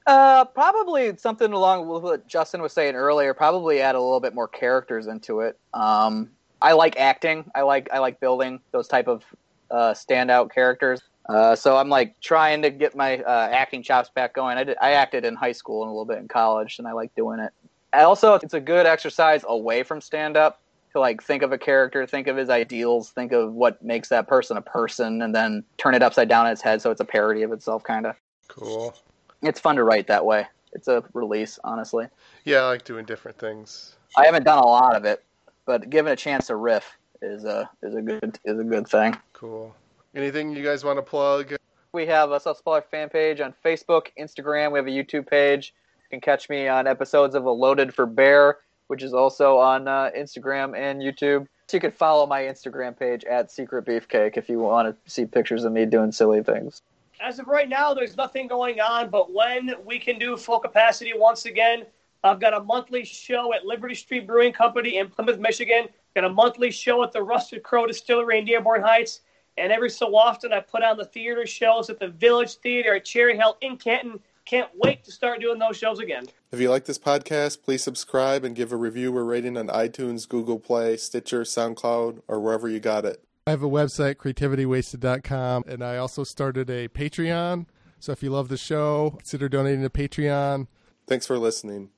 Uh, 0.06 0.44
probably 0.46 1.14
something 1.18 1.52
along 1.52 1.86
with 1.86 2.02
what 2.02 2.26
Justin 2.26 2.62
was 2.62 2.72
saying 2.72 2.94
earlier. 2.94 3.34
Probably 3.34 3.80
add 3.80 3.94
a 3.94 4.00
little 4.00 4.20
bit 4.20 4.34
more 4.34 4.48
characters 4.48 5.06
into 5.06 5.40
it. 5.40 5.58
Um, 5.74 6.30
I 6.62 6.72
like 6.72 6.98
acting. 6.98 7.50
I 7.54 7.62
like 7.62 7.88
I 7.92 7.98
like 7.98 8.18
building 8.18 8.60
those 8.72 8.88
type 8.88 9.06
of 9.06 9.22
uh, 9.70 9.92
standout 9.92 10.50
characters. 10.50 11.02
Uh, 11.28 11.54
so 11.54 11.76
I'm 11.76 11.90
like 11.90 12.18
trying 12.20 12.62
to 12.62 12.70
get 12.70 12.96
my 12.96 13.18
uh, 13.18 13.48
acting 13.52 13.82
chops 13.82 14.08
back 14.08 14.34
going. 14.34 14.56
I 14.56 14.64
did, 14.64 14.78
I 14.80 14.92
acted 14.92 15.26
in 15.26 15.34
high 15.34 15.52
school 15.52 15.82
and 15.82 15.90
a 15.90 15.92
little 15.92 16.06
bit 16.06 16.18
in 16.18 16.26
college, 16.26 16.78
and 16.78 16.88
I 16.88 16.92
like 16.92 17.14
doing 17.14 17.38
it. 17.38 17.52
Also, 17.92 18.34
it's 18.34 18.54
a 18.54 18.60
good 18.60 18.86
exercise 18.86 19.44
away 19.46 19.82
from 19.82 20.00
stand 20.00 20.36
up 20.38 20.62
to 20.92 21.00
like 21.00 21.22
think 21.22 21.42
of 21.42 21.52
a 21.52 21.58
character, 21.58 22.06
think 22.06 22.26
of 22.26 22.36
his 22.36 22.50
ideals, 22.50 23.10
think 23.10 23.32
of 23.32 23.52
what 23.52 23.82
makes 23.82 24.08
that 24.08 24.26
person 24.26 24.56
a 24.56 24.62
person, 24.62 25.22
and 25.22 25.34
then 25.34 25.64
turn 25.76 25.94
it 25.94 26.02
upside 26.02 26.28
down 26.28 26.46
in 26.46 26.52
its 26.52 26.62
head 26.62 26.80
so 26.82 26.90
it's 26.90 27.00
a 27.00 27.04
parody 27.04 27.42
of 27.42 27.52
itself, 27.52 27.82
kind 27.84 28.06
of. 28.06 28.16
Cool. 28.48 28.94
It's 29.42 29.60
fun 29.60 29.76
to 29.76 29.84
write 29.84 30.06
that 30.08 30.24
way. 30.24 30.46
It's 30.72 30.88
a 30.88 31.04
release, 31.14 31.58
honestly. 31.64 32.06
Yeah, 32.44 32.58
I 32.58 32.68
like 32.68 32.84
doing 32.84 33.04
different 33.04 33.38
things. 33.38 33.96
I 34.16 34.24
haven't 34.24 34.44
done 34.44 34.58
a 34.58 34.66
lot 34.66 34.96
of 34.96 35.04
it, 35.04 35.24
but 35.64 35.90
given 35.90 36.12
a 36.12 36.16
chance 36.16 36.46
to 36.48 36.56
riff 36.56 36.96
is 37.20 37.44
a 37.44 37.68
is 37.82 37.94
a 37.94 38.02
good 38.02 38.38
is 38.44 38.58
a 38.58 38.64
good 38.64 38.86
thing. 38.88 39.16
Cool. 39.32 39.74
Anything 40.14 40.54
you 40.54 40.64
guys 40.64 40.84
want 40.84 40.98
to 40.98 41.02
plug? 41.02 41.54
We 41.92 42.06
have 42.06 42.32
a 42.32 42.38
Salsa 42.38 42.62
Parlor 42.64 42.82
fan 42.90 43.08
page 43.08 43.40
on 43.40 43.54
Facebook, 43.64 44.08
Instagram. 44.18 44.72
We 44.72 44.78
have 44.78 44.86
a 44.86 44.90
YouTube 44.90 45.26
page. 45.26 45.74
You 46.02 46.10
can 46.10 46.20
catch 46.20 46.48
me 46.48 46.68
on 46.68 46.86
episodes 46.86 47.34
of 47.34 47.44
A 47.44 47.50
Loaded 47.50 47.94
for 47.94 48.06
Bear, 48.06 48.58
which 48.88 49.02
is 49.02 49.14
also 49.14 49.56
on 49.56 49.86
uh, 49.86 50.10
Instagram 50.16 50.76
and 50.76 51.00
YouTube. 51.00 51.46
So 51.68 51.76
you 51.76 51.80
can 51.80 51.92
follow 51.92 52.26
my 52.26 52.42
Instagram 52.42 52.98
page 52.98 53.24
at 53.24 53.50
Secret 53.50 53.84
Beefcake 53.86 54.36
if 54.36 54.48
you 54.48 54.58
want 54.58 54.88
to 54.88 55.10
see 55.10 55.24
pictures 55.24 55.64
of 55.64 55.72
me 55.72 55.86
doing 55.86 56.12
silly 56.12 56.42
things. 56.42 56.82
As 57.20 57.38
of 57.38 57.46
right 57.46 57.68
now, 57.68 57.94
there's 57.94 58.16
nothing 58.16 58.46
going 58.46 58.80
on, 58.80 59.10
but 59.10 59.32
when 59.32 59.74
we 59.84 59.98
can 59.98 60.18
do 60.18 60.36
full 60.36 60.60
capacity 60.60 61.12
once 61.16 61.46
again, 61.46 61.84
I've 62.24 62.40
got 62.40 62.54
a 62.54 62.60
monthly 62.60 63.04
show 63.04 63.52
at 63.54 63.64
Liberty 63.64 63.94
Street 63.94 64.26
Brewing 64.26 64.52
Company 64.52 64.98
in 64.98 65.08
Plymouth, 65.08 65.38
Michigan. 65.38 65.88
Got 66.14 66.24
a 66.24 66.30
monthly 66.30 66.70
show 66.70 67.02
at 67.02 67.12
the 67.12 67.22
Rusted 67.22 67.62
Crow 67.62 67.86
Distillery 67.86 68.38
in 68.38 68.44
Dearborn 68.44 68.82
Heights. 68.82 69.20
And 69.56 69.72
every 69.72 69.90
so 69.90 70.14
often, 70.16 70.52
I 70.52 70.60
put 70.60 70.82
on 70.82 70.96
the 70.96 71.04
theater 71.04 71.46
shows 71.46 71.90
at 71.90 71.98
the 71.98 72.08
Village 72.08 72.54
Theater 72.56 72.94
at 72.94 73.04
Cherry 73.04 73.36
Hill 73.36 73.56
in 73.60 73.76
Canton. 73.76 74.20
Can't 74.48 74.70
wait 74.82 75.04
to 75.04 75.12
start 75.12 75.42
doing 75.42 75.58
those 75.58 75.76
shows 75.76 75.98
again. 75.98 76.24
If 76.52 76.58
you 76.58 76.70
like 76.70 76.86
this 76.86 76.98
podcast, 76.98 77.62
please 77.62 77.82
subscribe 77.82 78.44
and 78.44 78.56
give 78.56 78.72
a 78.72 78.76
review 78.76 79.14
or 79.14 79.22
rating 79.22 79.58
on 79.58 79.68
iTunes, 79.68 80.26
Google 80.26 80.58
Play, 80.58 80.96
Stitcher, 80.96 81.42
SoundCloud, 81.42 82.22
or 82.26 82.40
wherever 82.40 82.66
you 82.66 82.80
got 82.80 83.04
it. 83.04 83.22
I 83.46 83.50
have 83.50 83.62
a 83.62 83.68
website, 83.68 84.14
creativitywasted.com, 84.14 85.64
and 85.68 85.84
I 85.84 85.98
also 85.98 86.24
started 86.24 86.70
a 86.70 86.88
Patreon. 86.88 87.66
So 88.00 88.12
if 88.12 88.22
you 88.22 88.30
love 88.30 88.48
the 88.48 88.56
show, 88.56 89.10
consider 89.18 89.50
donating 89.50 89.82
to 89.82 89.90
Patreon. 89.90 90.66
Thanks 91.06 91.26
for 91.26 91.38
listening. 91.38 91.86